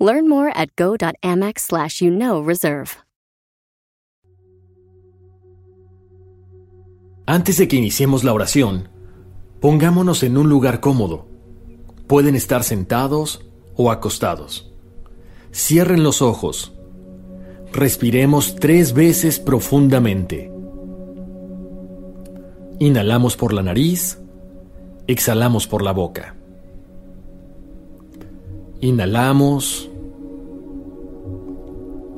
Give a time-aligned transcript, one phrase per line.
[0.00, 2.96] Learn more at go.amex slash you know reserve.
[7.26, 8.88] Antes de que iniciemos la oración,
[9.60, 11.28] pongámonos en un lugar cómodo.
[12.08, 14.72] Pueden estar sentados o acostados.
[15.52, 16.72] Cierren los ojos.
[17.72, 20.50] Respiremos tres veces profundamente.
[22.80, 24.18] Inhalamos por la nariz,
[25.06, 26.34] exhalamos por la boca.
[28.80, 29.89] Inhalamos,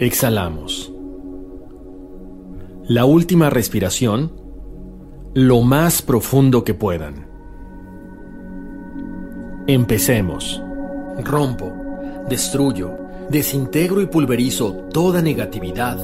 [0.07, 0.93] exhalamos.
[2.89, 4.33] La última respiración,
[5.33, 7.29] lo más profundo que puedan.
[9.69, 10.61] Empecemos.
[11.23, 11.73] Rompo,
[12.29, 12.91] destruyo,
[13.31, 15.99] desintegro y pulverizo toda negatividad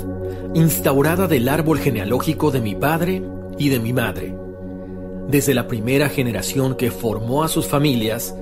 [0.55, 3.23] instaurada del árbol genealógico de mi padre
[3.58, 4.33] y de mi madre,
[5.28, 8.33] desde la primera generación que formó a sus familias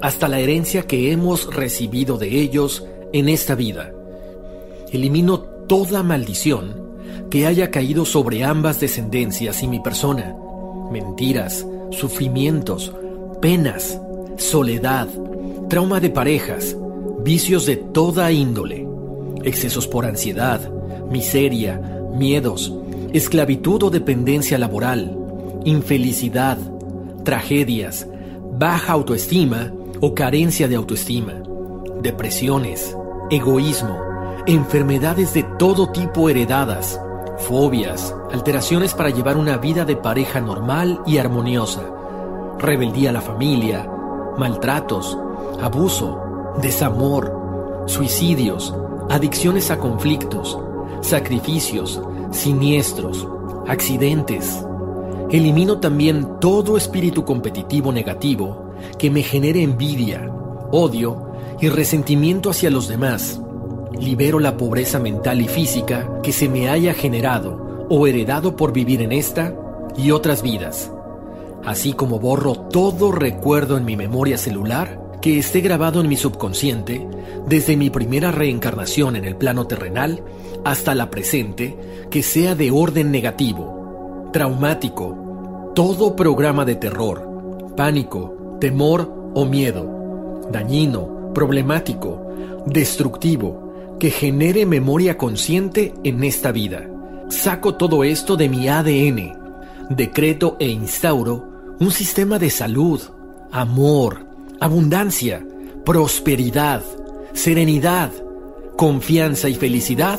[0.00, 3.92] hasta la herencia que hemos recibido de ellos en esta vida.
[4.92, 6.82] Elimino toda maldición
[7.30, 10.36] que haya caído sobre ambas descendencias y mi persona,
[10.90, 12.92] mentiras, sufrimientos,
[13.40, 13.98] penas,
[14.36, 15.08] soledad,
[15.68, 16.76] trauma de parejas,
[17.24, 18.86] vicios de toda índole,
[19.44, 20.70] excesos por ansiedad,
[21.10, 21.80] miseria,
[22.14, 22.74] miedos,
[23.14, 25.16] esclavitud o dependencia laboral,
[25.64, 26.58] infelicidad,
[27.24, 28.06] tragedias,
[28.58, 31.42] baja autoestima o carencia de autoestima,
[32.02, 32.96] depresiones,
[33.30, 34.11] egoísmo,
[34.46, 37.00] enfermedades de todo tipo heredadas,
[37.38, 41.82] fobias, alteraciones para llevar una vida de pareja normal y armoniosa,
[42.58, 43.88] rebeldía a la familia,
[44.36, 45.16] maltratos,
[45.60, 48.74] abuso, desamor, suicidios,
[49.10, 50.58] adicciones a conflictos,
[51.02, 52.00] sacrificios,
[52.30, 53.28] siniestros,
[53.68, 54.64] accidentes.
[55.30, 60.30] Elimino también todo espíritu competitivo negativo que me genere envidia,
[60.72, 63.40] odio y resentimiento hacia los demás.
[64.00, 69.02] Libero la pobreza mental y física que se me haya generado o heredado por vivir
[69.02, 69.54] en esta
[69.96, 70.90] y otras vidas,
[71.64, 77.06] así como borro todo recuerdo en mi memoria celular que esté grabado en mi subconsciente
[77.46, 80.22] desde mi primera reencarnación en el plano terrenal
[80.64, 81.76] hasta la presente
[82.10, 91.32] que sea de orden negativo, traumático, todo programa de terror, pánico, temor o miedo, dañino,
[91.32, 92.32] problemático,
[92.66, 93.61] destructivo,
[94.02, 96.90] que genere memoria consciente en esta vida.
[97.28, 99.38] Saco todo esto de mi ADN,
[99.90, 103.00] decreto e instauro un sistema de salud,
[103.52, 104.26] amor,
[104.58, 105.46] abundancia,
[105.84, 106.82] prosperidad,
[107.32, 108.10] serenidad,
[108.76, 110.18] confianza y felicidad,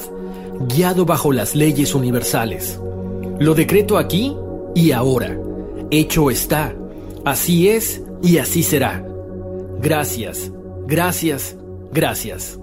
[0.62, 2.80] guiado bajo las leyes universales.
[3.38, 4.34] Lo decreto aquí
[4.76, 5.38] y ahora.
[5.92, 6.74] Hecho está.
[7.26, 9.06] Así es y así será.
[9.82, 10.54] Gracias,
[10.88, 11.58] gracias,
[11.92, 12.62] gracias.